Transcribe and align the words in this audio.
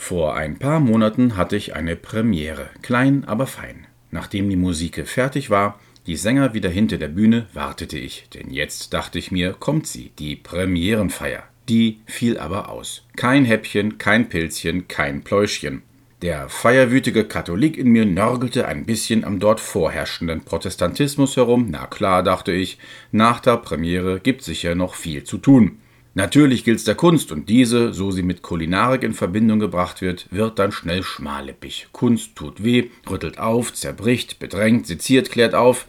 Vor 0.00 0.36
ein 0.36 0.58
paar 0.58 0.80
Monaten 0.80 1.36
hatte 1.36 1.56
ich 1.56 1.74
eine 1.74 1.94
Premiere, 1.94 2.70
klein, 2.80 3.24
aber 3.26 3.46
fein. 3.46 3.86
Nachdem 4.10 4.48
die 4.48 4.56
Musik 4.56 5.06
fertig 5.06 5.50
war, 5.50 5.78
die 6.06 6.16
Sänger 6.16 6.54
wieder 6.54 6.70
hinter 6.70 6.96
der 6.96 7.08
Bühne, 7.08 7.46
wartete 7.52 7.98
ich, 7.98 8.26
denn 8.32 8.50
jetzt 8.50 8.94
dachte 8.94 9.18
ich 9.18 9.32
mir, 9.32 9.52
kommt 9.52 9.86
sie, 9.86 10.12
die 10.18 10.36
Premierenfeier. 10.36 11.42
Die 11.68 11.98
fiel 12.06 12.38
aber 12.38 12.70
aus. 12.70 13.04
Kein 13.16 13.44
Häppchen, 13.44 13.98
kein 13.98 14.30
Pilzchen, 14.30 14.88
kein 14.88 15.24
Pläuschchen. 15.24 15.82
Der 16.22 16.48
feierwütige 16.48 17.24
Katholik 17.24 17.76
in 17.76 17.88
mir 17.88 18.06
nörgelte 18.06 18.66
ein 18.66 18.86
bisschen 18.86 19.24
am 19.24 19.40
dort 19.40 19.60
vorherrschenden 19.60 20.40
Protestantismus 20.42 21.36
herum. 21.36 21.66
Na 21.70 21.86
klar, 21.86 22.22
dachte 22.22 22.52
ich, 22.52 22.78
nach 23.12 23.40
der 23.40 23.58
Premiere 23.58 24.20
gibt 24.20 24.42
sicher 24.42 24.74
noch 24.74 24.94
viel 24.94 25.24
zu 25.24 25.38
tun. 25.38 25.80
Natürlich 26.18 26.64
gilt's 26.64 26.82
der 26.82 26.96
Kunst 26.96 27.30
und 27.30 27.48
diese, 27.48 27.92
so 27.92 28.10
sie 28.10 28.24
mit 28.24 28.42
Kulinarik 28.42 29.04
in 29.04 29.14
Verbindung 29.14 29.60
gebracht 29.60 30.00
wird, 30.00 30.26
wird 30.32 30.58
dann 30.58 30.72
schnell 30.72 31.04
schmallippig. 31.04 31.86
Kunst 31.92 32.34
tut 32.34 32.64
weh, 32.64 32.90
rüttelt 33.08 33.38
auf, 33.38 33.72
zerbricht, 33.72 34.40
bedrängt, 34.40 34.88
seziert, 34.88 35.30
klärt 35.30 35.54
auf, 35.54 35.86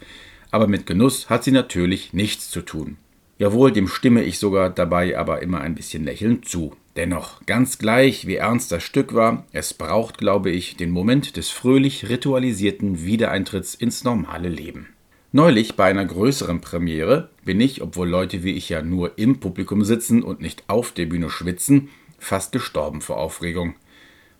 aber 0.52 0.68
mit 0.68 0.86
Genuss 0.86 1.28
hat 1.28 1.42
sie 1.42 1.50
natürlich 1.50 2.12
nichts 2.12 2.48
zu 2.48 2.60
tun. 2.60 2.96
Jawohl, 3.38 3.72
dem 3.72 3.88
stimme 3.88 4.22
ich 4.22 4.38
sogar 4.38 4.70
dabei 4.70 5.18
aber 5.18 5.42
immer 5.42 5.62
ein 5.62 5.74
bisschen 5.74 6.04
lächelnd 6.04 6.46
zu. 6.46 6.76
Dennoch, 6.94 7.44
ganz 7.46 7.78
gleich, 7.78 8.28
wie 8.28 8.36
ernst 8.36 8.70
das 8.70 8.84
Stück 8.84 9.14
war, 9.14 9.46
es 9.50 9.74
braucht, 9.74 10.16
glaube 10.16 10.52
ich, 10.52 10.76
den 10.76 10.92
Moment 10.92 11.36
des 11.38 11.48
fröhlich 11.48 12.08
ritualisierten 12.08 13.04
Wiedereintritts 13.04 13.74
ins 13.74 14.04
normale 14.04 14.48
Leben. 14.48 14.90
Neulich 15.32 15.76
bei 15.76 15.84
einer 15.84 16.04
größeren 16.04 16.60
Premiere 16.60 17.30
bin 17.44 17.60
ich, 17.60 17.82
obwohl 17.82 18.08
Leute 18.08 18.42
wie 18.42 18.52
ich 18.52 18.68
ja 18.68 18.82
nur 18.82 19.16
im 19.16 19.38
Publikum 19.38 19.84
sitzen 19.84 20.24
und 20.24 20.40
nicht 20.40 20.64
auf 20.66 20.90
der 20.90 21.06
Bühne 21.06 21.30
schwitzen, 21.30 21.88
fast 22.18 22.50
gestorben 22.50 23.00
vor 23.00 23.18
Aufregung. 23.18 23.74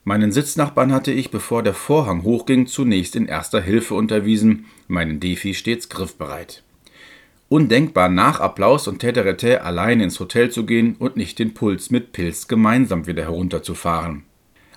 Meinen 0.03 0.33
Sitznachbarn 0.33 0.93
hatte 0.93 1.13
ich, 1.13 1.30
bevor 1.30 1.63
der 1.63 1.75
Vorhang 1.75 2.25
hochging, 2.25 2.66
zunächst 2.66 3.15
in 3.15 3.27
erster 3.27 3.61
Hilfe 3.61 3.95
unterwiesen, 3.95 4.65
meinen 4.88 5.21
Defi 5.21 5.55
stets 5.55 5.88
griffbereit. 5.88 6.65
Undenkbar 7.49 8.09
nach 8.09 8.41
Applaus 8.41 8.88
und 8.88 8.99
Täterete 8.99 9.63
allein 9.63 10.01
ins 10.01 10.18
Hotel 10.18 10.51
zu 10.51 10.66
gehen 10.66 10.96
und 10.99 11.16
nicht 11.16 11.38
den 11.38 11.55
Puls 11.55 11.91
mit 11.91 12.11
Pilz 12.13 12.49
gemeinsam 12.49 13.07
wieder 13.07 13.23
herunterzufahren. 13.23 14.24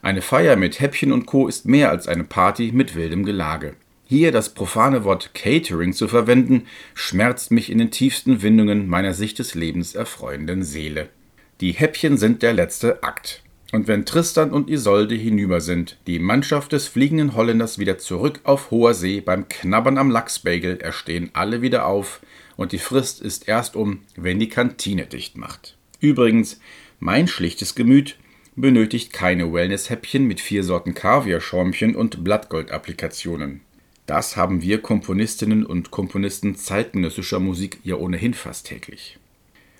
Eine 0.04 0.22
Feier 0.22 0.58
mit 0.58 0.80
Häppchen 0.80 1.12
und 1.12 1.26
Co. 1.26 1.48
ist 1.48 1.66
mehr 1.66 1.90
als 1.90 2.08
eine 2.08 2.24
Party 2.24 2.72
mit 2.72 2.96
wildem 2.96 3.26
Gelage. 3.26 3.76
Hier 4.14 4.32
das 4.32 4.50
profane 4.50 5.06
Wort 5.06 5.34
Catering 5.34 5.92
zu 5.92 6.08
verwenden, 6.08 6.68
schmerzt 6.94 7.50
mich 7.50 7.72
in 7.72 7.80
den 7.80 7.90
tiefsten 7.90 8.44
Windungen 8.44 8.88
meiner 8.88 9.16
sich 9.16 9.34
des 9.34 9.56
Lebens 9.56 9.96
erfreuenden 9.96 10.62
Seele. 10.62 11.10
Die 11.62 11.72
Häppchen 11.72 12.18
sind 12.18 12.44
der 12.44 12.54
letzte 12.54 13.02
Akt. 13.02 13.42
Und 13.72 13.88
wenn 13.88 14.06
Tristan 14.06 14.52
und 14.52 14.70
Isolde 14.70 15.16
hinüber 15.16 15.62
sind, 15.62 15.98
die 16.06 16.20
Mannschaft 16.20 16.74
des 16.74 16.88
fliegenden 16.88 17.34
Holländers 17.34 17.80
wieder 17.80 17.98
zurück 17.98 18.42
auf 18.44 18.70
hoher 18.70 18.94
See 18.94 19.20
beim 19.20 19.50
Knabbern 19.50 19.98
am 19.98 20.12
Lachsbagel, 20.12 20.78
erstehen 20.78 21.32
alle 21.34 21.64
wieder 21.64 21.88
auf 21.88 22.22
und 22.56 22.72
die 22.72 22.78
Frist 22.78 23.20
ist 23.20 23.48
erst 23.48 23.76
um, 23.76 24.02
wenn 24.16 24.38
die 24.38 24.48
Kantine 24.50 25.08
dicht 25.08 25.38
macht. 25.38 25.76
Übrigens, 26.02 26.60
mein 27.00 27.28
schlichtes 27.28 27.74
Gemüt 27.74 28.18
benötigt 28.56 29.12
keine 29.12 29.52
Wellness-Häppchen 29.52 30.26
mit 30.26 30.40
vier 30.40 30.64
Sorten 30.64 30.94
Kaviar-Schäumchen 30.94 31.96
und 31.96 32.24
Blattgold-Applikationen. 32.24 33.62
Das 34.06 34.36
haben 34.36 34.62
wir 34.62 34.82
Komponistinnen 34.82 35.66
und 35.66 35.92
Komponisten 35.92 36.56
zeitgenössischer 36.56 37.40
Musik 37.40 37.80
ja 37.84 37.96
ohnehin 37.96 38.34
fast 38.34 38.68
täglich. 38.68 39.18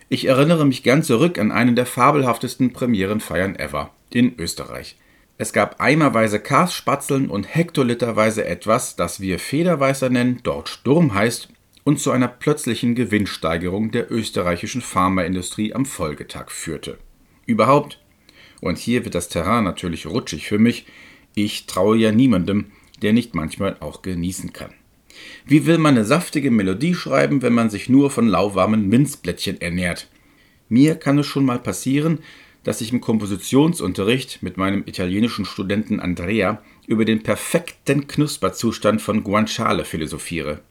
Ich 0.08 0.26
erinnere 0.26 0.66
mich 0.66 0.84
gern 0.84 1.04
zurück 1.04 1.38
an 1.40 1.52
eine 1.52 1.74
der 1.74 1.86
fabelhaftesten 1.86 2.72
Premierenfeiern 2.72 3.56
ever 3.56 3.92
in 4.12 4.38
Österreich. 4.38 4.96
Es 5.38 5.52
gab 5.52 5.82
eimerweise 5.82 6.40
Karsspatzeln 6.40 7.30
und 7.30 7.44
hektoliterweise 7.44 8.46
etwas, 8.46 8.96
das 8.96 9.20
wir 9.20 9.40
Federweißer 9.40 10.10
nennen, 10.10 10.40
dort 10.44 10.70
Sturm 10.70 11.14
heißt 11.14 11.50
und 11.84 12.00
zu 12.00 12.12
einer 12.12 12.28
plötzlichen 12.28 12.96
Gewinnsteigerung 12.96 13.92
der 13.92 14.12
österreichischen 14.12 14.82
Pharmaindustrie 14.82 15.74
am 15.74 15.86
Folgetag 15.86 16.50
führte. 16.50 16.98
Überhaupt, 17.46 18.00
und 18.62 18.78
hier 18.78 19.04
wird 19.04 19.16
das 19.16 19.28
Terrain 19.28 19.66
natürlich 19.66 20.06
rutschig 20.06 20.48
für 20.48 20.60
mich, 20.60 20.86
ich 21.36 21.66
traue 21.66 21.98
ja 21.98 22.12
niemandem, 22.12 22.72
der 23.02 23.14
nicht 23.14 23.36
manchmal 23.36 23.78
auch 23.80 24.02
genießen 24.02 24.54
kann. 24.54 24.74
Wie 25.46 25.66
will 25.66 25.78
man 25.78 25.96
eine 25.96 26.06
saftige 26.06 26.52
Melodie 26.52 26.96
schreiben, 26.96 27.42
wenn 27.42 27.54
man 27.54 27.70
sich 27.70 27.90
nur 27.90 28.10
von 28.10 28.28
lauwarmen 28.28 28.90
Minzblättchen 28.90 29.62
ernährt? 29.62 30.08
Mir 30.70 30.96
kann 30.96 31.20
es 31.20 31.28
schon 31.28 31.46
mal 31.46 31.60
passieren, 31.60 32.20
dass 32.64 32.82
ich 32.82 32.92
im 32.92 33.02
Kompositionsunterricht 33.02 34.42
mit 34.42 34.58
meinem 34.58 34.84
italienischen 34.86 35.46
Studenten 35.46 36.00
Andrea 36.00 36.62
über 36.88 37.06
den 37.06 37.22
perfekten 37.22 38.08
Knusperzustand 38.08 39.02
von 39.02 39.24
Guanciale 39.24 39.86
philosophiere. 39.86 40.62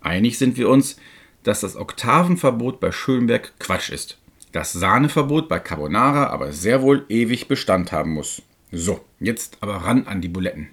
Einig 0.00 0.38
sind 0.38 0.56
wir 0.56 0.68
uns, 0.68 0.96
dass 1.42 1.60
das 1.60 1.76
Oktavenverbot 1.76 2.80
bei 2.80 2.90
Schönberg 2.90 3.52
Quatsch 3.58 3.90
ist, 3.90 4.18
das 4.52 4.72
Sahneverbot 4.72 5.48
bei 5.48 5.60
Carbonara 5.60 6.26
aber 6.26 6.52
sehr 6.52 6.82
wohl 6.82 7.04
ewig 7.08 7.46
Bestand 7.46 7.92
haben 7.92 8.12
muss. 8.12 8.42
So, 8.72 9.00
jetzt 9.20 9.58
aber 9.60 9.76
ran 9.76 10.06
an 10.06 10.20
die 10.20 10.28
Buletten. 10.28 10.70